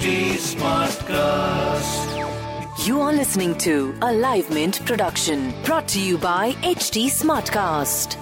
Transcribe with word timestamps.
Smartcast. 0.00 1.76
You 2.86 3.02
are 3.02 3.12
listening 3.12 3.54
to 3.58 3.94
a 4.00 4.10
Live 4.10 4.48
Mint 4.50 4.80
production 4.86 5.52
brought 5.62 5.86
to 5.88 6.00
you 6.00 6.16
by 6.16 6.52
HT 6.62 7.10
Smartcast. 7.10 8.16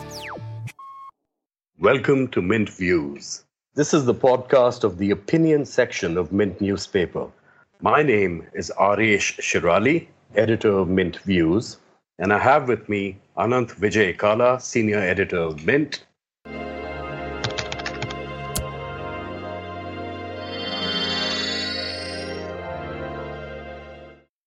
Welcome 1.79 2.27
to 2.29 2.43
Mint 2.43 2.69
Views. 2.69 3.45
This 3.77 3.95
is 3.95 4.05
the 4.07 4.15
podcast 4.15 4.83
of 4.83 4.99
the 4.99 5.13
opinion 5.13 5.65
section 5.65 6.19
of 6.19 6.33
Mint 6.33 6.61
newspaper. 6.61 7.29
My 7.81 8.03
name 8.03 8.45
is 8.55 8.73
Aresh 8.77 9.39
Shirali, 9.39 10.09
editor 10.35 10.77
of 10.79 10.89
Mint 10.89 11.19
Views, 11.19 11.77
and 12.19 12.33
I 12.33 12.39
have 12.39 12.67
with 12.67 12.89
me 12.89 13.21
Anant 13.37 13.77
Vijay 13.77 14.19
Kala, 14.19 14.59
senior 14.59 14.99
editor 14.99 15.39
of 15.39 15.65
Mint, 15.65 16.05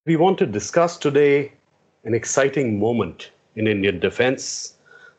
We 0.08 0.16
want 0.16 0.40
to 0.40 0.48
discuss 0.48 0.98
today 0.98 1.52
an 2.06 2.16
exciting 2.16 2.80
moment 2.80 3.30
in 3.56 3.68
Indian 3.68 4.00
defense 4.00 4.74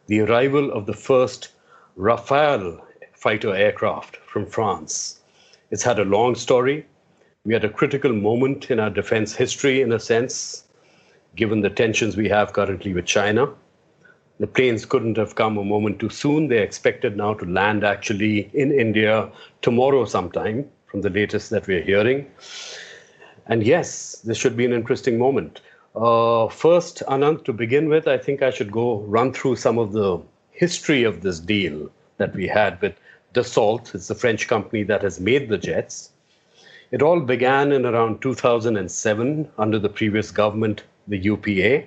the 0.08 0.22
arrival 0.22 0.72
of 0.72 0.86
the 0.86 0.92
first 0.92 1.50
Rafale 1.96 2.80
fighter 3.14 3.54
aircraft 3.54 4.16
from 4.16 4.44
France. 4.44 5.20
It's 5.70 5.84
had 5.84 6.00
a 6.00 6.04
long 6.04 6.34
story. 6.34 6.84
We 7.44 7.54
had 7.54 7.62
a 7.62 7.68
critical 7.68 8.12
moment 8.12 8.72
in 8.72 8.80
our 8.80 8.90
defense 8.90 9.36
history, 9.36 9.82
in 9.82 9.92
a 9.92 10.00
sense, 10.00 10.64
given 11.36 11.60
the 11.60 11.70
tensions 11.70 12.16
we 12.16 12.28
have 12.30 12.52
currently 12.52 12.92
with 12.92 13.06
China. 13.06 13.54
The 14.40 14.48
planes 14.48 14.84
couldn't 14.84 15.16
have 15.16 15.36
come 15.36 15.58
a 15.58 15.64
moment 15.64 16.00
too 16.00 16.10
soon. 16.10 16.48
They're 16.48 16.64
expected 16.64 17.16
now 17.16 17.34
to 17.34 17.46
land 17.46 17.84
actually 17.84 18.50
in 18.52 18.72
India 18.72 19.30
tomorrow 19.60 20.06
sometime, 20.06 20.68
from 20.86 21.02
the 21.02 21.10
latest 21.10 21.50
that 21.50 21.68
we're 21.68 21.82
hearing. 21.82 22.26
And 23.46 23.64
yes, 23.64 24.20
this 24.24 24.38
should 24.38 24.56
be 24.56 24.64
an 24.64 24.72
interesting 24.72 25.18
moment. 25.18 25.60
Uh, 25.94 26.48
first, 26.48 27.02
Anant, 27.08 27.44
to 27.44 27.52
begin 27.52 27.88
with, 27.88 28.08
I 28.08 28.16
think 28.16 28.42
I 28.42 28.50
should 28.50 28.72
go 28.72 29.00
run 29.00 29.32
through 29.32 29.56
some 29.56 29.78
of 29.78 29.92
the 29.92 30.20
history 30.50 31.02
of 31.02 31.22
this 31.22 31.40
deal 31.40 31.90
that 32.18 32.34
we 32.34 32.46
had 32.46 32.80
with 32.80 32.94
Dassault. 33.34 33.94
It's 33.94 34.08
the 34.08 34.14
French 34.14 34.48
company 34.48 34.82
that 34.84 35.02
has 35.02 35.20
made 35.20 35.48
the 35.48 35.58
jets. 35.58 36.10
It 36.92 37.02
all 37.02 37.20
began 37.20 37.72
in 37.72 37.86
around 37.86 38.22
2007 38.22 39.48
under 39.58 39.78
the 39.78 39.88
previous 39.88 40.30
government, 40.30 40.82
the 41.08 41.18
UPA. 41.18 41.84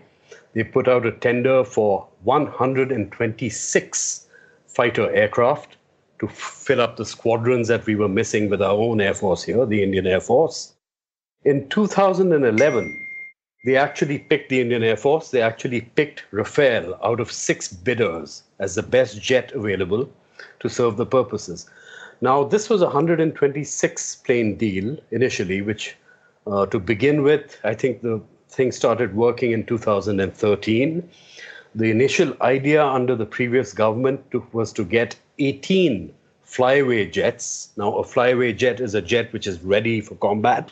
They 0.53 0.64
put 0.64 0.88
out 0.88 1.06
a 1.06 1.12
tender 1.12 1.64
for 1.64 2.08
126 2.23 4.28
fighter 4.67 5.16
aircraft 5.16 5.78
to 6.19 6.28
fill 6.28 6.81
up 6.81 6.97
the 6.97 7.06
squadrons 7.06 7.67
that 7.67 7.86
we 7.86 7.95
were 7.95 8.09
missing 8.09 8.50
with 8.50 8.62
our 8.62 8.75
own 8.75 9.02
Air 9.02 9.14
Force 9.14 9.44
here, 9.44 9.66
the 9.66 9.84
Indian 9.84 10.08
Air 10.08 10.22
Force. 10.22 10.75
In 11.46 11.70
2011, 11.70 13.08
they 13.66 13.78
actually 13.78 14.18
picked 14.18 14.50
the 14.50 14.62
Indian 14.62 14.81
Air 14.81 14.97
Force. 14.97 15.30
They 15.30 15.44
actually 15.44 15.81
picked 15.81 16.24
Rafale 16.31 16.97
out 17.03 17.19
of 17.19 17.31
six 17.31 17.72
bidders 17.72 18.42
as 18.58 18.74
the 18.74 18.81
best 18.81 19.22
jet 19.22 19.52
available 19.52 20.09
to 20.62 20.69
serve 20.69 20.97
the 20.97 21.06
purposes. 21.06 21.69
Now, 22.19 22.46
this 22.46 22.68
was 22.68 22.81
a 22.81 22.86
126 22.86 24.16
plane 24.25 24.56
deal 24.56 24.97
initially, 25.12 25.62
which 25.62 25.96
uh, 26.47 26.66
to 26.66 26.80
begin 26.80 27.22
with, 27.22 27.59
I 27.64 27.75
think 27.75 28.02
the 28.02 28.19
thing 28.50 28.72
started 28.72 29.16
working 29.16 29.52
in 29.52 29.68
2013. 29.68 31.08
The 31.75 31.92
initial 31.92 32.36
idea 32.42 32.84
under 32.84 33.16
the 33.16 33.28
previous 33.28 33.72
government 33.72 34.31
to, 34.31 34.44
was 34.52 34.74
to 34.74 34.84
get 34.84 35.16
18 35.38 36.12
flyaway 36.42 37.06
jets. 37.06 37.69
Now, 37.78 37.98
a 37.98 38.03
flyaway 38.03 38.52
jet 38.53 38.80
is 38.80 38.96
a 38.96 39.02
jet 39.02 39.31
which 39.31 39.46
is 39.46 39.62
ready 39.62 40.02
for 40.02 40.16
combat 40.16 40.72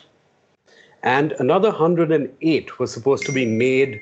and 1.04 1.32
another 1.32 1.68
108 1.68 2.78
was 2.78 2.90
supposed 2.90 3.26
to 3.26 3.32
be 3.32 3.44
made 3.44 4.00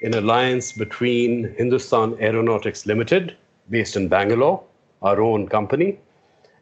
in 0.00 0.14
alliance 0.14 0.70
between 0.70 1.52
Hindustan 1.58 2.16
Aeronautics 2.20 2.86
Limited, 2.86 3.36
based 3.70 3.96
in 3.96 4.06
Bangalore, 4.06 4.62
our 5.02 5.20
own 5.20 5.48
company, 5.48 5.98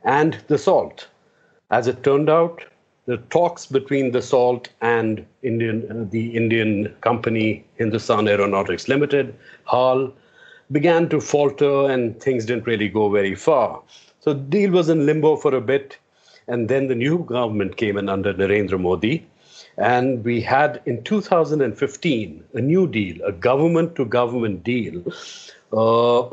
and 0.05 0.39
Dassault. 0.49 1.07
As 1.71 1.87
it 1.89 2.03
turned 2.03 2.31
out, 2.31 2.65
the 3.05 3.19
talks 3.29 3.67
between 3.67 4.13
Dassault 4.13 4.69
and 4.81 5.27
Indian, 5.43 5.87
uh, 5.91 6.07
the 6.11 6.35
Indian 6.35 6.95
company 7.03 7.63
Hindustan 7.77 8.29
Aeronautics 8.29 8.89
Limited, 8.89 9.35
HAL, 9.65 10.11
began 10.73 11.09
to 11.11 11.21
falter 11.21 11.91
and 11.91 12.19
things 12.21 12.47
didn't 12.47 12.67
really 12.67 12.89
go 12.89 13.11
very 13.11 13.35
far. 13.35 13.83
So 14.21 14.33
the 14.33 14.41
deal 14.41 14.71
was 14.71 14.89
in 14.89 15.05
limbo 15.05 15.37
for 15.37 15.55
a 15.55 15.61
bit, 15.61 15.99
and 16.49 16.69
then 16.69 16.89
the 16.89 16.95
new 16.95 17.19
government 17.25 17.77
came 17.77 17.99
in 17.99 18.09
under 18.09 18.33
Narendra 18.33 18.81
Modi, 18.81 19.27
and 19.79 20.25
we 20.25 20.41
had 20.41 20.81
in 20.87 21.03
2015 21.05 22.45
a 22.55 22.61
new 22.61 22.87
deal, 22.87 23.23
a 23.25 23.33
government 23.33 23.95
to 23.97 24.05
government 24.05 24.65
deal, 24.65 25.03
uh, 25.73 26.29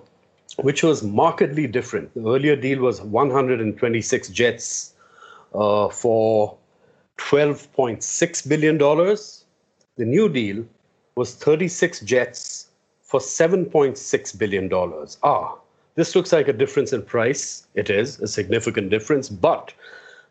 which 0.57 0.83
was 0.83 1.03
markedly 1.03 1.67
different. 1.67 2.13
The 2.13 2.21
earlier 2.21 2.55
deal 2.55 2.79
was 2.79 3.01
126 3.01 4.29
jets 4.29 4.93
uh, 5.53 5.89
for 5.89 6.57
$12.6 7.17 8.47
billion. 8.47 8.77
The 8.77 10.05
new 10.05 10.29
deal 10.29 10.65
was 11.15 11.35
36 11.35 11.99
jets 12.01 12.67
for 13.01 13.19
$7.6 13.19 14.37
billion. 14.37 15.07
Ah, 15.21 15.55
this 15.95 16.15
looks 16.15 16.31
like 16.31 16.47
a 16.47 16.53
difference 16.53 16.93
in 16.93 17.03
price. 17.03 17.67
It 17.75 17.89
is 17.89 18.19
a 18.19 18.27
significant 18.27 18.89
difference, 18.89 19.29
but 19.29 19.73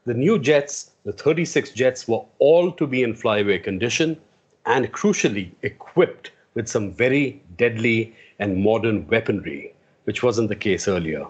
the 0.05 0.15
new 0.15 0.39
jets, 0.39 0.91
the 1.05 1.13
36 1.13 1.71
jets, 1.71 2.09
were 2.09 2.25
all 2.39 2.73
to 2.73 2.87
be 2.87 3.03
in 3.03 3.15
flyaway 3.15 3.59
condition 3.59 4.21
and 4.67 4.93
crucially 4.93 5.51
equipped 5.63 6.33
with 6.55 6.69
some 6.69 6.93
very 6.93 7.43
deadly 7.57 8.15
and 8.39 8.62
modern 8.62 9.07
weaponry, 9.09 9.73
which 10.05 10.23
wasn't 10.23 10.49
the 10.49 10.57
case 10.57 10.89
earlier. 10.89 11.27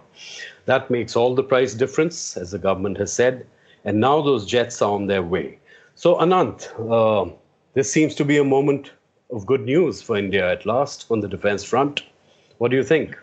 That 0.65 0.91
makes 0.91 1.17
all 1.17 1.35
the 1.35 1.43
price 1.43 1.75
difference, 1.75 2.37
as 2.37 2.51
the 2.51 2.59
government 2.59 2.99
has 2.99 3.13
said, 3.13 3.47
and 3.85 4.01
now 4.01 4.23
those 4.23 4.47
jets 4.47 4.81
are 4.81 4.93
on 4.93 5.07
their 5.07 5.23
way. 5.23 5.59
So, 5.95 6.17
Anant, 6.17 6.69
uh, 6.91 7.31
this 7.75 7.93
seems 7.93 8.15
to 8.17 8.25
be 8.25 8.39
a 8.39 8.45
moment 8.45 8.93
of 9.31 9.47
good 9.47 9.63
news 9.63 10.01
for 10.03 10.17
India 10.17 10.51
at 10.51 10.67
last 10.67 11.07
on 11.11 11.21
the 11.21 11.29
defense 11.29 11.65
front. 11.65 12.03
What 12.59 12.71
do 12.71 12.77
you 12.77 12.85
think? 12.85 13.17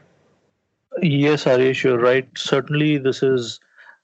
Yes, 1.01 1.43
Harish, 1.43 1.83
you're 1.83 1.99
right. 1.99 2.27
Certainly, 2.35 2.97
this 2.99 3.23
is 3.23 3.59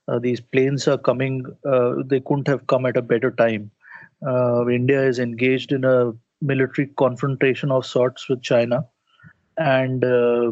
uh, 0.08 0.20
these 0.20 0.40
planes 0.42 0.88
are 0.88 0.98
coming, 0.98 1.46
uh, 1.66 1.96
they 2.06 2.20
couldn't 2.20 2.48
have 2.48 2.68
come 2.68 2.86
at 2.86 2.98
a 2.98 3.02
better 3.02 3.32
time. 3.32 3.72
Uh, 4.26 4.68
India 4.68 5.04
is 5.04 5.20
engaged 5.20 5.72
in 5.72 5.84
a 5.84 6.14
military 6.42 6.88
confrontation 6.98 7.72
of 7.72 7.86
sorts 7.86 8.30
with 8.30 8.42
China. 8.42 8.86
And, 9.58 10.04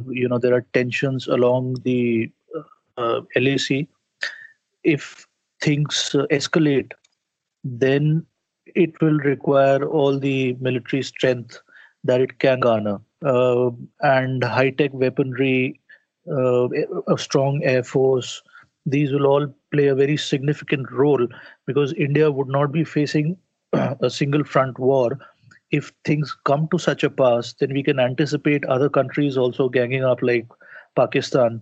you 0.10 0.28
know, 0.30 0.38
there 0.38 0.54
are 0.54 0.66
tensions 0.74 1.28
along 1.28 1.78
the 1.84 2.32
LAC. 2.98 3.88
If 4.84 5.28
things 5.62 6.16
escalate, 6.32 6.92
then 7.64 8.26
it 8.76 9.00
will 9.02 9.20
require 9.20 9.84
all 9.86 10.20
the 10.20 10.54
military 10.60 11.04
strength 11.04 11.60
that 12.04 12.22
it 12.22 12.40
can 12.40 12.60
garner 12.60 13.00
uh, 13.26 13.70
and 14.02 14.44
high 14.44 14.72
tech 14.72 14.94
weaponry, 14.94 15.80
uh, 16.32 16.68
a 17.08 17.18
strong 17.18 17.62
air 17.64 17.84
force, 17.84 18.42
these 18.86 19.12
will 19.12 19.26
all 19.26 19.48
play 19.72 19.88
a 19.88 19.96
very 19.96 20.18
significant 20.18 20.92
role 20.92 21.28
because 21.66 21.94
India 21.94 22.32
would 22.32 22.48
not 22.48 22.72
be 22.72 22.84
facing 22.84 23.38
a 23.74 24.10
single 24.10 24.44
front 24.44 24.78
war. 24.80 25.18
If 25.72 25.92
things 26.06 26.36
come 26.46 26.68
to 26.72 26.78
such 26.78 27.04
a 27.04 27.10
pass, 27.10 27.54
then 27.54 27.74
we 27.74 27.82
can 27.84 28.00
anticipate 28.00 28.64
other 28.66 28.90
countries 28.90 29.38
also 29.38 29.70
ganging 29.70 30.04
up, 30.04 30.22
like 30.22 30.48
Pakistan, 30.96 31.62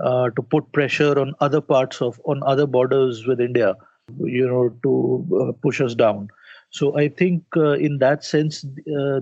uh, 0.00 0.30
to 0.30 0.42
put 0.42 0.72
pressure 0.72 1.18
on 1.18 1.34
other 1.40 1.60
parts 1.60 2.02
of 2.02 2.20
on 2.24 2.42
other 2.44 2.66
borders 2.66 3.26
with 3.26 3.40
India, 3.40 3.76
you 4.18 4.46
know, 4.48 4.70
to 4.82 5.38
uh, 5.40 5.52
push 5.62 5.80
us 5.80 5.94
down. 5.94 6.28
So 6.70 6.96
I 6.98 7.08
think 7.08 7.44
uh, 7.56 7.72
in 7.72 7.98
that 7.98 8.24
sense, 8.24 8.64
uh, 8.98 9.20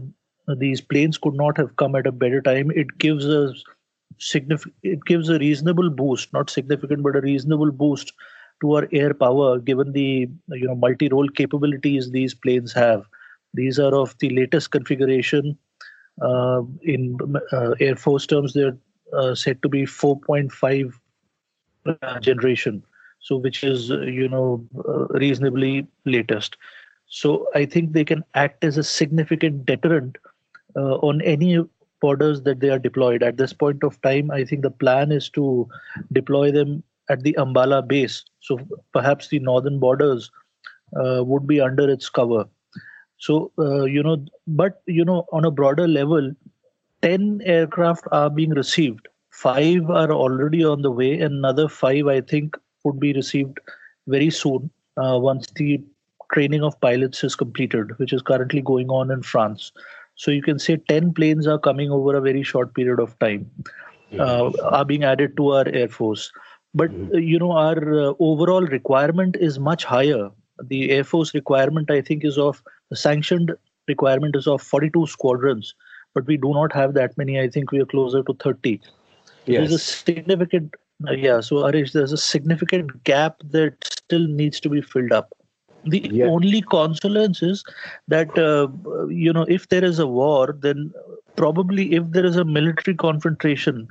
these 0.56 0.80
planes 0.80 1.18
could 1.18 1.34
not 1.34 1.58
have 1.58 1.76
come 1.76 1.94
at 1.94 2.06
a 2.06 2.12
better 2.12 2.40
time. 2.40 2.70
It 2.70 2.98
gives 2.98 3.26
us 3.26 3.62
significant. 4.20 4.74
It 4.82 5.04
gives 5.04 5.28
a 5.28 5.38
reasonable 5.38 5.90
boost, 5.90 6.32
not 6.32 6.50
significant, 6.50 7.02
but 7.02 7.16
a 7.16 7.20
reasonable 7.20 7.72
boost 7.72 8.12
to 8.60 8.74
our 8.76 8.88
air 8.92 9.14
power, 9.14 9.58
given 9.58 9.92
the 9.92 10.28
you 10.48 10.66
know 10.66 10.74
multi-role 10.76 11.28
capabilities 11.28 12.10
these 12.10 12.34
planes 12.34 12.72
have. 12.72 13.04
These 13.54 13.78
are 13.78 13.94
of 13.94 14.16
the 14.18 14.30
latest 14.30 14.70
configuration. 14.70 15.58
Uh, 16.22 16.62
in 16.82 17.18
uh, 17.52 17.74
Air 17.80 17.96
Force 17.96 18.26
terms, 18.26 18.52
they're 18.52 18.76
uh, 19.12 19.34
said 19.34 19.62
to 19.62 19.68
be 19.68 19.82
4.5 19.82 20.92
uh, 21.86 22.20
generation, 22.20 22.82
so 23.20 23.36
which 23.36 23.64
is 23.64 23.90
uh, 23.90 24.02
you 24.02 24.28
know 24.28 24.64
uh, 24.86 25.06
reasonably 25.18 25.86
latest. 26.04 26.56
So 27.08 27.48
I 27.54 27.64
think 27.64 27.92
they 27.92 28.04
can 28.04 28.22
act 28.34 28.62
as 28.64 28.76
a 28.76 28.84
significant 28.84 29.66
deterrent 29.66 30.18
on 30.76 31.20
any 31.22 31.58
borders 32.00 32.42
that 32.42 32.60
they 32.60 32.70
are 32.70 32.78
deployed. 32.78 33.22
At 33.22 33.36
this 33.36 33.52
point 33.52 33.82
of 33.84 34.00
time, 34.02 34.30
I 34.30 34.44
think 34.44 34.62
the 34.62 34.70
plan 34.70 35.12
is 35.12 35.28
to 35.30 35.68
deploy 36.12 36.50
them 36.50 36.82
at 37.08 37.22
the 37.22 37.34
Ambala 37.38 37.86
base. 37.86 38.24
So 38.40 38.58
perhaps 38.92 39.28
the 39.28 39.38
northern 39.40 39.78
borders 39.78 40.30
uh, 40.96 41.22
would 41.24 41.46
be 41.46 41.60
under 41.60 41.88
its 41.88 42.08
cover. 42.08 42.46
So, 43.18 43.52
uh, 43.58 43.84
you 43.84 44.02
know, 44.02 44.24
but, 44.46 44.82
you 44.86 45.04
know, 45.04 45.26
on 45.32 45.44
a 45.44 45.50
broader 45.50 45.86
level, 45.86 46.32
10 47.02 47.42
aircraft 47.44 48.04
are 48.12 48.30
being 48.30 48.50
received. 48.50 49.08
Five 49.30 49.90
are 49.90 50.10
already 50.12 50.64
on 50.64 50.82
the 50.82 50.90
way, 50.90 51.20
another 51.20 51.68
five, 51.68 52.06
I 52.06 52.20
think, 52.20 52.56
would 52.84 52.98
be 52.98 53.12
received 53.12 53.58
very 54.06 54.30
soon 54.30 54.70
uh, 54.96 55.18
once 55.18 55.46
the 55.54 55.82
training 56.32 56.62
of 56.62 56.80
pilots 56.80 57.22
is 57.24 57.36
completed, 57.36 57.98
which 57.98 58.12
is 58.12 58.22
currently 58.22 58.62
going 58.62 58.88
on 58.88 59.10
in 59.10 59.22
France. 59.22 59.72
So 60.20 60.30
you 60.30 60.42
can 60.42 60.58
say 60.58 60.76
10 60.76 61.14
planes 61.14 61.46
are 61.46 61.58
coming 61.58 61.90
over 61.90 62.14
a 62.14 62.20
very 62.20 62.42
short 62.42 62.74
period 62.74 63.00
of 63.00 63.18
time, 63.20 63.50
uh, 64.18 64.50
are 64.64 64.84
being 64.84 65.02
added 65.02 65.34
to 65.38 65.52
our 65.52 65.66
Air 65.68 65.88
Force. 65.88 66.30
But, 66.74 66.90
mm-hmm. 66.90 67.20
you 67.20 67.38
know, 67.38 67.52
our 67.52 68.00
uh, 68.00 68.12
overall 68.18 68.66
requirement 68.66 69.38
is 69.40 69.58
much 69.58 69.82
higher. 69.82 70.28
The 70.62 70.90
Air 70.90 71.04
Force 71.04 71.32
requirement, 71.32 71.90
I 71.90 72.02
think, 72.02 72.22
is 72.22 72.36
of 72.36 72.62
the 72.90 72.96
sanctioned 72.96 73.54
requirement 73.88 74.36
is 74.36 74.46
of 74.46 74.60
42 74.60 75.06
squadrons, 75.06 75.74
but 76.14 76.26
we 76.26 76.36
do 76.36 76.52
not 76.52 76.74
have 76.74 76.92
that 77.00 77.16
many. 77.16 77.40
I 77.40 77.48
think 77.48 77.72
we 77.72 77.80
are 77.80 77.86
closer 77.86 78.22
to 78.22 78.34
30. 78.34 78.78
Yes. 79.46 79.60
There's 79.60 79.72
a 79.72 79.78
significant, 79.78 80.74
uh, 81.08 81.12
yeah, 81.12 81.40
so 81.40 81.56
Aresh, 81.70 81.92
there's 81.92 82.12
a 82.12 82.18
significant 82.18 83.04
gap 83.04 83.36
that 83.52 83.82
still 83.84 84.28
needs 84.28 84.60
to 84.60 84.68
be 84.68 84.82
filled 84.82 85.12
up. 85.12 85.32
The 85.84 86.08
yeah. 86.12 86.26
only 86.26 86.62
consolence 86.62 87.42
is 87.42 87.64
that 88.08 88.36
uh, 88.38 88.68
you 89.08 89.32
know 89.32 89.46
if 89.48 89.68
there 89.68 89.84
is 89.84 89.98
a 89.98 90.06
war, 90.06 90.56
then 90.60 90.92
probably 91.36 91.94
if 91.94 92.04
there 92.10 92.26
is 92.26 92.36
a 92.36 92.44
military 92.44 92.94
confrontation, 92.94 93.88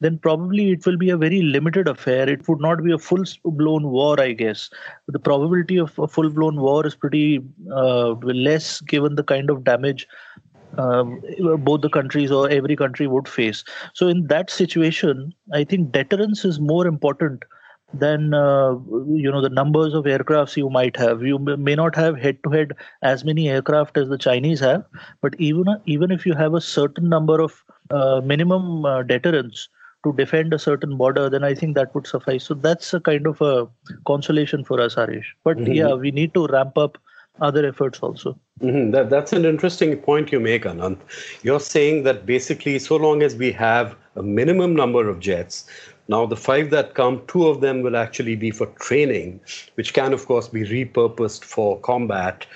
then 0.00 0.18
probably 0.18 0.72
it 0.72 0.84
will 0.84 0.96
be 0.96 1.10
a 1.10 1.16
very 1.16 1.42
limited 1.42 1.86
affair. 1.86 2.28
It 2.28 2.48
would 2.48 2.60
not 2.60 2.82
be 2.82 2.92
a 2.92 2.98
full 2.98 3.24
blown 3.44 3.88
war, 3.88 4.20
I 4.20 4.32
guess. 4.32 4.68
The 5.06 5.18
probability 5.18 5.76
of 5.78 5.96
a 5.98 6.08
full 6.08 6.30
blown 6.30 6.60
war 6.60 6.86
is 6.86 6.94
pretty 6.94 7.40
uh, 7.70 8.10
less 8.22 8.80
given 8.80 9.14
the 9.14 9.22
kind 9.22 9.48
of 9.50 9.64
damage 9.64 10.08
um, 10.76 11.20
both 11.58 11.80
the 11.80 11.88
countries 11.88 12.30
or 12.30 12.48
every 12.50 12.76
country 12.76 13.06
would 13.06 13.28
face. 13.28 13.64
So, 13.94 14.08
in 14.08 14.26
that 14.26 14.50
situation, 14.50 15.34
I 15.52 15.64
think 15.64 15.92
deterrence 15.92 16.44
is 16.44 16.60
more 16.60 16.86
important 16.86 17.44
then 17.94 18.34
uh, 18.34 18.72
you 19.06 19.30
know 19.30 19.40
the 19.40 19.48
numbers 19.48 19.94
of 19.94 20.04
aircrafts 20.04 20.56
you 20.56 20.68
might 20.68 20.96
have 20.96 21.22
you 21.22 21.38
may 21.38 21.74
not 21.74 21.94
have 21.94 22.18
head 22.18 22.38
to 22.44 22.50
head 22.50 22.72
as 23.02 23.24
many 23.24 23.48
aircraft 23.48 23.96
as 23.96 24.08
the 24.08 24.18
chinese 24.18 24.60
have 24.60 24.84
but 25.22 25.34
even 25.38 25.64
even 25.86 26.10
if 26.10 26.26
you 26.26 26.34
have 26.34 26.54
a 26.54 26.60
certain 26.60 27.08
number 27.08 27.40
of 27.40 27.64
uh, 27.90 28.20
minimum 28.22 28.84
uh, 28.84 29.02
deterrents 29.02 29.68
to 30.04 30.12
defend 30.12 30.52
a 30.52 30.58
certain 30.58 30.96
border 30.98 31.30
then 31.30 31.44
i 31.44 31.54
think 31.54 31.74
that 31.74 31.94
would 31.94 32.06
suffice 32.06 32.44
so 32.44 32.54
that's 32.54 32.92
a 32.92 33.00
kind 33.00 33.26
of 33.26 33.40
a 33.40 33.66
consolation 34.06 34.64
for 34.64 34.80
us 34.80 34.94
Harish. 34.94 35.34
but 35.42 35.56
mm-hmm. 35.56 35.72
yeah 35.72 35.94
we 35.94 36.10
need 36.10 36.34
to 36.34 36.46
ramp 36.48 36.76
up 36.76 36.98
other 37.40 37.64
efforts 37.64 38.00
also 38.00 38.38
mm-hmm. 38.60 38.90
that, 38.90 39.08
that's 39.08 39.32
an 39.32 39.46
interesting 39.46 39.96
point 39.96 40.30
you 40.30 40.40
make 40.40 40.64
anant 40.64 40.98
you're 41.42 41.60
saying 41.60 42.02
that 42.02 42.26
basically 42.26 42.78
so 42.78 42.96
long 42.96 43.22
as 43.22 43.34
we 43.34 43.50
have 43.50 43.96
a 44.16 44.22
minimum 44.22 44.74
number 44.76 45.08
of 45.08 45.20
jets 45.20 45.64
now, 46.08 46.24
the 46.24 46.36
five 46.36 46.70
that 46.70 46.94
come, 46.94 47.22
two 47.28 47.48
of 47.48 47.60
them 47.60 47.82
will 47.82 47.94
actually 47.94 48.34
be 48.34 48.50
for 48.50 48.66
training, 48.80 49.40
which 49.74 49.92
can, 49.92 50.14
of 50.14 50.24
course, 50.24 50.48
be 50.48 50.62
repurposed 50.62 51.44
for 51.44 51.78
combat. 51.80 52.46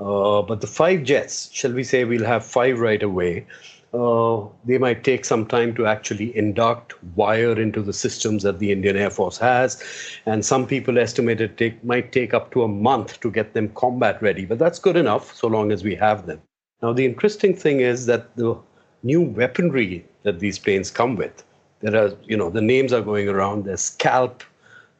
Uh, 0.00 0.40
but 0.40 0.62
the 0.62 0.66
five 0.66 1.02
jets, 1.02 1.50
shall 1.52 1.72
we 1.72 1.84
say, 1.84 2.04
we'll 2.04 2.24
have 2.24 2.46
five 2.46 2.80
right 2.80 3.02
away. 3.02 3.46
Uh, 3.92 4.48
they 4.64 4.78
might 4.78 5.04
take 5.04 5.26
some 5.26 5.44
time 5.44 5.74
to 5.74 5.86
actually 5.86 6.34
induct, 6.34 6.94
wire 7.14 7.60
into 7.60 7.82
the 7.82 7.92
systems 7.92 8.42
that 8.42 8.58
the 8.58 8.72
Indian 8.72 8.96
Air 8.96 9.10
Force 9.10 9.36
has. 9.36 9.82
And 10.24 10.42
some 10.42 10.66
people 10.66 10.98
estimate 10.98 11.42
it 11.42 11.58
take, 11.58 11.84
might 11.84 12.10
take 12.10 12.32
up 12.32 12.52
to 12.52 12.62
a 12.62 12.68
month 12.68 13.20
to 13.20 13.30
get 13.30 13.52
them 13.52 13.68
combat 13.74 14.20
ready. 14.22 14.46
But 14.46 14.58
that's 14.58 14.78
good 14.78 14.96
enough 14.96 15.36
so 15.36 15.46
long 15.46 15.72
as 15.72 15.84
we 15.84 15.94
have 15.96 16.24
them. 16.24 16.40
Now, 16.82 16.94
the 16.94 17.04
interesting 17.04 17.54
thing 17.54 17.80
is 17.80 18.06
that 18.06 18.34
the 18.36 18.58
new 19.02 19.20
weaponry 19.20 20.06
that 20.22 20.40
these 20.40 20.58
planes 20.58 20.90
come 20.90 21.16
with 21.16 21.44
there 21.84 22.02
are, 22.02 22.12
you 22.24 22.36
know, 22.36 22.48
the 22.48 22.62
names 22.62 22.94
are 22.94 23.02
going 23.02 23.28
around. 23.28 23.64
There's 23.64 23.82
Scalp, 23.82 24.42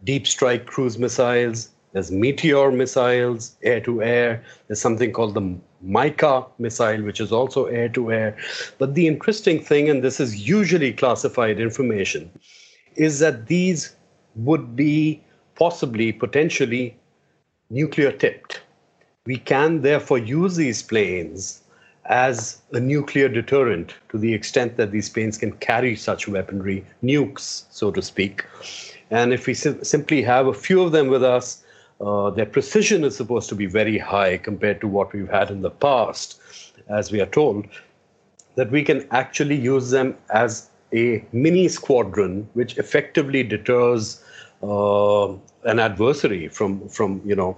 deep 0.05 0.27
strike 0.27 0.67
cruise 0.67 0.99
missiles. 0.99 1.71
There's 1.93 2.11
Meteor 2.11 2.73
missiles, 2.73 3.57
air 3.63 3.81
to 3.81 4.03
air. 4.03 4.45
There's 4.67 4.81
something 4.81 5.13
called 5.13 5.33
the 5.33 5.57
Mica 5.81 6.45
missile, 6.59 7.03
which 7.03 7.21
is 7.21 7.33
also 7.33 7.67
air 7.67 7.89
to 7.91 8.13
air. 8.13 8.37
But 8.79 8.95
the 8.95 9.07
interesting 9.07 9.63
thing, 9.63 9.89
and 9.89 10.05
this 10.05 10.21
is 10.21 10.47
usually 10.47 10.93
classified 10.93 11.59
information, 11.59 12.31
is 12.97 13.19
that 13.21 13.47
these 13.47 13.97
would 14.37 14.77
be 14.77 15.23
possibly, 15.55 16.13
potentially 16.13 16.97
nuclear 17.71 18.13
tipped. 18.13 18.61
We 19.25 19.39
can 19.39 19.81
therefore 19.81 20.19
use 20.19 20.57
these 20.57 20.83
planes 20.83 21.63
as 22.07 22.61
a 22.73 22.81
nuclear 22.81 23.29
deterrent 23.29 23.95
to 24.11 24.19
the 24.19 24.35
extent 24.35 24.77
that 24.77 24.91
these 24.91 25.09
planes 25.09 25.39
can 25.39 25.53
carry 25.53 25.97
such 25.97 26.29
weaponry, 26.29 26.85
nukes, 27.03 27.65
so 27.71 27.91
to 27.91 28.03
speak. 28.03 28.45
And 29.11 29.33
if 29.33 29.47
we 29.47 29.55
sim- 29.55 29.83
simply 29.83 30.23
have 30.23 30.47
a 30.47 30.55
few 30.55 30.83
of 30.83 30.93
them 30.93 31.09
with 31.09 31.23
us, 31.23 31.63
uh, 32.01 32.31
their 32.31 32.47
precision 32.47 33.05
is 33.05 33.17
supposed 33.17 33.49
to 33.49 33.55
be 33.55 33.67
very 33.67 33.99
high 33.99 34.37
compared 34.37 34.81
to 34.81 34.89
what 34.89 35.13
we've 35.13 35.29
had 35.29 35.51
in 35.51 35.63
the 35.63 35.71
past, 35.71 36.41
as 36.89 37.11
we 37.11 37.21
are 37.21 37.27
told, 37.27 37.67
that 38.57 38.71
we 38.71 38.83
can 38.83 39.07
actually 39.11 39.57
use 39.57 39.91
them 39.91 40.17
as 40.31 40.71
a 40.93 41.25
mini 41.33 41.69
squadron, 41.69 42.49
which 42.55 42.77
effectively 42.79 43.43
deters 43.43 44.23
uh, 44.65 45.37
an 45.65 45.79
adversary 45.79 46.49
from 46.49 46.89
from 46.89 47.21
you 47.25 47.35
know 47.35 47.57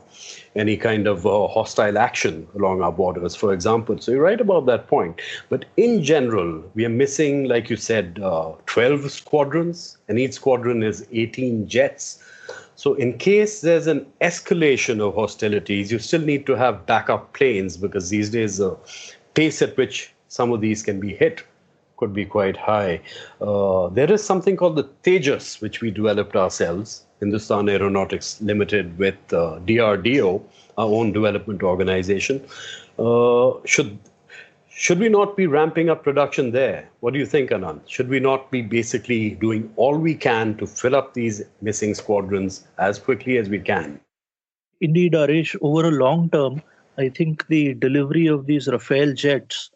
any 0.55 0.77
kind 0.77 1.07
of 1.07 1.27
uh, 1.27 1.47
hostile 1.49 1.99
action 1.99 2.47
along 2.55 2.83
our 2.83 2.93
borders, 2.93 3.37
for 3.37 3.53
example. 3.53 3.99
So 3.99 4.13
you're 4.13 4.23
right 4.23 4.41
about 4.41 4.67
that 4.67 4.87
point. 4.89 5.21
But 5.49 5.67
in 5.77 6.03
general, 6.03 6.65
we 6.75 6.85
are 6.85 6.95
missing, 7.05 7.45
like 7.45 7.69
you 7.69 7.77
said, 7.77 8.19
uh, 8.23 8.53
12 8.67 9.11
squadrons, 9.11 9.99
and 10.09 10.19
each 10.19 10.33
squadron 10.33 10.83
is 10.83 11.07
18 11.13 11.69
jets. 11.69 12.23
So 12.75 12.95
in 12.95 13.19
case 13.19 13.61
there's 13.61 13.87
an 13.87 14.07
escalation 14.21 15.01
of 15.01 15.15
hostilities, 15.15 15.93
you 15.93 15.99
still 15.99 16.21
need 16.23 16.47
to 16.47 16.55
have 16.55 16.87
backup 16.87 17.33
planes 17.35 17.77
because 17.77 18.09
these 18.09 18.31
days 18.31 18.59
the 18.59 18.77
pace 19.35 19.63
at 19.63 19.77
which 19.77 20.13
some 20.29 20.53
of 20.53 20.61
these 20.61 20.83
can 20.83 21.01
be 21.01 21.15
hit 21.15 21.43
could 21.97 22.13
be 22.13 22.25
quite 22.25 22.57
high. 22.57 23.01
Uh, 23.41 23.89
there 23.89 24.11
is 24.13 24.23
something 24.23 24.57
called 24.57 24.77
the 24.77 24.85
Tejas, 25.03 25.61
which 25.61 25.81
we 25.81 25.91
developed 25.91 26.37
ourselves 26.37 27.07
Hindustan 27.21 27.69
Aeronautics 27.69 28.41
Limited 28.41 28.99
with 28.99 29.15
uh, 29.33 29.59
DRDO, 29.65 30.43
our 30.77 30.87
own 30.87 31.13
development 31.13 31.63
organization. 31.63 32.43
Uh, 32.99 33.53
should 33.65 33.99
should 34.69 34.99
we 34.99 35.09
not 35.09 35.39
be 35.39 35.47
ramping 35.47 35.89
up 35.89 36.03
production 36.05 36.51
there? 36.51 36.87
What 37.01 37.15
do 37.15 37.19
you 37.19 37.25
think, 37.25 37.51
Anant? 37.51 37.89
Should 37.89 38.11
we 38.11 38.21
not 38.21 38.51
be 38.51 38.61
basically 38.61 39.31
doing 39.31 39.73
all 39.77 39.97
we 39.97 40.15
can 40.15 40.55
to 40.59 40.67
fill 40.67 40.95
up 40.95 41.15
these 41.15 41.43
missing 41.63 41.95
squadrons 41.95 42.67
as 42.77 42.99
quickly 42.99 43.39
as 43.39 43.49
we 43.49 43.59
can? 43.59 43.99
Indeed, 44.83 45.15
Aresh, 45.15 45.57
over 45.63 45.89
a 45.89 45.91
long 45.91 46.29
term, 46.29 46.63
I 46.99 47.09
think 47.09 47.47
the 47.47 47.73
delivery 47.73 48.27
of 48.27 48.45
these 48.45 48.69
Rafale 48.69 49.17
jets 49.17 49.71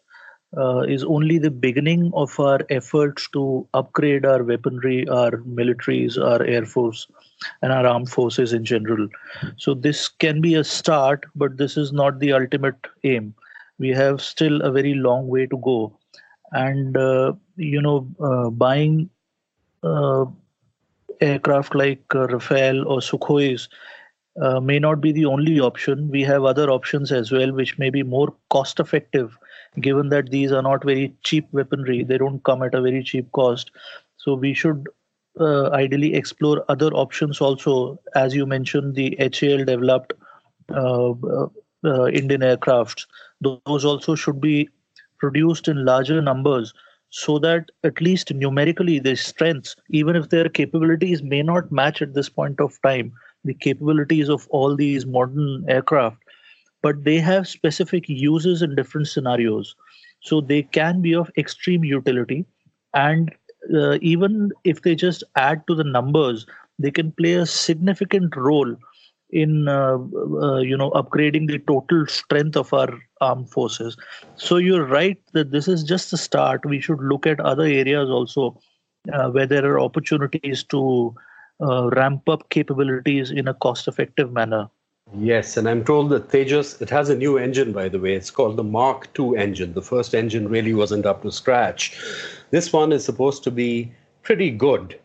uh, 0.57 0.79
is 0.79 1.03
only 1.03 1.37
the 1.37 1.51
beginning 1.51 2.11
of 2.13 2.37
our 2.39 2.59
efforts 2.69 3.27
to 3.29 3.67
upgrade 3.73 4.25
our 4.25 4.43
weaponry, 4.43 5.07
our 5.07 5.31
militaries, 5.37 6.21
our 6.21 6.43
air 6.43 6.65
force, 6.65 7.07
and 7.61 7.71
our 7.71 7.85
armed 7.87 8.09
forces 8.09 8.53
in 8.53 8.65
general. 8.65 9.07
So 9.57 9.73
this 9.73 10.07
can 10.07 10.41
be 10.41 10.55
a 10.55 10.63
start, 10.63 11.25
but 11.35 11.57
this 11.57 11.77
is 11.77 11.91
not 11.93 12.19
the 12.19 12.33
ultimate 12.33 12.87
aim. 13.03 13.33
We 13.79 13.89
have 13.89 14.21
still 14.21 14.61
a 14.61 14.71
very 14.71 14.93
long 14.93 15.27
way 15.27 15.47
to 15.47 15.57
go, 15.57 15.97
and 16.51 16.95
uh, 16.97 17.33
you 17.55 17.81
know, 17.81 18.07
uh, 18.19 18.49
buying 18.49 19.09
uh, 19.83 20.25
aircraft 21.21 21.75
like 21.75 22.03
uh, 22.13 22.27
Rafale 22.27 22.85
or 22.85 22.99
Sukhois 22.99 23.67
uh, 24.41 24.59
may 24.59 24.79
not 24.79 25.01
be 25.01 25.11
the 25.11 25.25
only 25.25 25.59
option. 25.59 26.09
We 26.09 26.23
have 26.23 26.43
other 26.43 26.69
options 26.69 27.11
as 27.11 27.31
well, 27.31 27.51
which 27.51 27.77
may 27.77 27.89
be 27.89 28.03
more 28.03 28.33
cost 28.49 28.79
effective, 28.79 29.37
given 29.79 30.09
that 30.09 30.29
these 30.29 30.51
are 30.51 30.61
not 30.61 30.83
very 30.83 31.13
cheap 31.23 31.47
weaponry. 31.51 32.03
They 32.03 32.17
don't 32.17 32.43
come 32.43 32.61
at 32.61 32.73
a 32.73 32.81
very 32.81 33.03
cheap 33.03 33.31
cost. 33.31 33.71
So 34.17 34.35
we 34.35 34.53
should 34.53 34.87
uh, 35.39 35.69
ideally 35.71 36.13
explore 36.15 36.65
other 36.67 36.87
options 36.87 37.39
also. 37.39 37.99
As 38.15 38.35
you 38.35 38.45
mentioned, 38.45 38.95
the 38.95 39.15
HAL 39.19 39.65
developed 39.65 40.13
uh, 40.73 41.11
uh, 41.11 41.47
uh, 41.85 42.07
Indian 42.07 42.41
aircrafts. 42.41 43.05
Those 43.39 43.85
also 43.85 44.15
should 44.15 44.41
be 44.41 44.69
produced 45.17 45.67
in 45.67 45.85
larger 45.85 46.21
numbers 46.21 46.73
so 47.09 47.37
that 47.39 47.69
at 47.83 47.99
least 48.01 48.33
numerically 48.33 48.97
the 48.97 49.15
strengths, 49.15 49.75
even 49.89 50.15
if 50.15 50.29
their 50.29 50.47
capabilities 50.49 51.21
may 51.21 51.43
not 51.43 51.71
match 51.71 52.01
at 52.01 52.13
this 52.13 52.29
point 52.29 52.59
of 52.59 52.81
time, 52.81 53.11
the 53.43 53.53
capabilities 53.53 54.29
of 54.29 54.47
all 54.49 54.75
these 54.75 55.05
modern 55.05 55.65
aircraft, 55.67 56.20
but 56.81 57.03
they 57.03 57.19
have 57.19 57.47
specific 57.47 58.07
uses 58.07 58.61
in 58.61 58.75
different 58.75 59.07
scenarios. 59.07 59.75
So 60.21 60.41
they 60.41 60.63
can 60.63 61.01
be 61.01 61.15
of 61.15 61.31
extreme 61.37 61.83
utility. 61.83 62.45
And 62.93 63.33
uh, 63.73 63.97
even 64.01 64.51
if 64.63 64.81
they 64.81 64.95
just 64.95 65.23
add 65.35 65.65
to 65.67 65.75
the 65.75 65.83
numbers, 65.83 66.45
they 66.79 66.91
can 66.91 67.11
play 67.11 67.33
a 67.33 67.45
significant 67.45 68.35
role 68.35 68.75
in 69.31 69.67
uh, 69.67 69.97
uh, 70.41 70.59
you 70.59 70.75
know 70.75 70.91
upgrading 70.91 71.47
the 71.47 71.59
total 71.59 72.05
strength 72.07 72.57
of 72.57 72.73
our 72.73 72.89
armed 73.21 73.49
forces 73.49 73.95
so 74.35 74.57
you're 74.57 74.85
right 74.85 75.17
that 75.33 75.51
this 75.51 75.67
is 75.67 75.83
just 75.83 76.11
the 76.11 76.17
start 76.17 76.65
we 76.65 76.79
should 76.79 76.99
look 76.99 77.25
at 77.25 77.39
other 77.39 77.63
areas 77.63 78.09
also 78.09 78.59
uh, 79.13 79.29
where 79.29 79.47
there 79.47 79.65
are 79.65 79.79
opportunities 79.79 80.63
to 80.63 81.15
uh, 81.61 81.89
ramp 81.91 82.27
up 82.27 82.49
capabilities 82.49 83.31
in 83.31 83.47
a 83.47 83.53
cost 83.53 83.87
effective 83.87 84.31
manner 84.31 84.67
yes 85.13 85.57
and 85.57 85.67
i'm 85.67 85.83
told 85.83 86.09
that 86.09 86.29
tejas 86.29 86.81
it 86.81 86.89
has 86.89 87.09
a 87.09 87.15
new 87.15 87.37
engine 87.37 87.71
by 87.73 87.89
the 87.89 87.99
way 87.99 88.13
it's 88.13 88.31
called 88.31 88.55
the 88.55 88.63
mark 88.63 89.07
ii 89.19 89.37
engine 89.37 89.73
the 89.73 89.81
first 89.81 90.15
engine 90.15 90.47
really 90.47 90.73
wasn't 90.73 91.05
up 91.05 91.21
to 91.21 91.31
scratch 91.31 91.99
this 92.51 92.71
one 92.71 92.91
is 92.91 93.03
supposed 93.03 93.43
to 93.43 93.51
be 93.51 93.91
pretty 94.23 94.49
good 94.49 94.97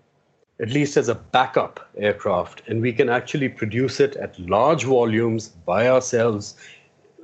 at 0.61 0.71
least 0.71 0.97
as 0.97 1.09
a 1.09 1.15
backup 1.15 1.87
aircraft, 1.97 2.63
and 2.67 2.81
we 2.81 2.93
can 2.93 3.09
actually 3.09 3.49
produce 3.49 4.01
it 4.01 4.17
at 4.17 4.39
large 4.39 4.85
volumes 4.85 5.49
by 5.49 5.89
ourselves 5.89 6.57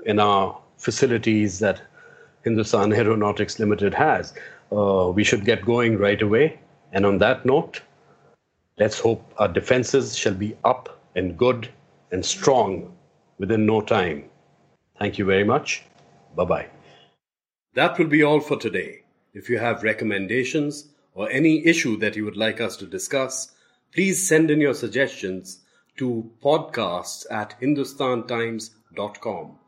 in 0.04 0.18
our 0.18 0.58
facilities 0.76 1.58
that 1.60 1.80
Hindustan 2.44 2.92
Aeronautics 2.92 3.58
Limited 3.58 3.94
has. 3.94 4.34
Uh, 4.70 5.10
we 5.14 5.24
should 5.24 5.44
get 5.44 5.64
going 5.64 5.96
right 5.96 6.20
away. 6.20 6.58
And 6.92 7.06
on 7.06 7.18
that 7.18 7.46
note, 7.46 7.80
let's 8.78 8.98
hope 8.98 9.32
our 9.38 9.48
defenses 9.48 10.16
shall 10.16 10.34
be 10.34 10.56
up 10.64 11.00
and 11.14 11.38
good 11.38 11.70
and 12.12 12.24
strong 12.24 12.94
within 13.38 13.66
no 13.66 13.80
time. 13.80 14.24
Thank 14.98 15.18
you 15.18 15.24
very 15.24 15.44
much. 15.44 15.82
Bye 16.36 16.44
bye. 16.44 16.68
That 17.74 17.98
will 17.98 18.06
be 18.06 18.22
all 18.22 18.40
for 18.40 18.56
today. 18.56 19.02
If 19.34 19.48
you 19.48 19.58
have 19.58 19.82
recommendations, 19.82 20.92
or 21.14 21.30
any 21.30 21.66
issue 21.66 21.96
that 21.98 22.16
you 22.16 22.24
would 22.24 22.36
like 22.36 22.60
us 22.60 22.76
to 22.76 22.86
discuss, 22.86 23.52
please 23.92 24.26
send 24.26 24.50
in 24.50 24.60
your 24.60 24.74
suggestions 24.74 25.60
to 25.96 26.30
podcasts 26.42 27.24
at 27.30 27.60
hindustantimes.com. 27.60 29.58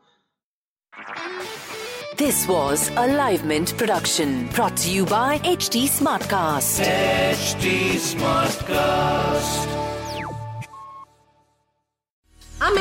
This 2.17 2.47
was 2.47 2.89
a 2.89 3.07
Livemint 3.09 3.77
production 3.77 4.47
brought 4.53 4.77
to 4.77 4.89
you 4.89 5.05
by 5.05 5.39
HT 5.39 5.83
Smartcast. 5.89 6.81
HT 6.81 7.95
Smartcast. 8.15 9.84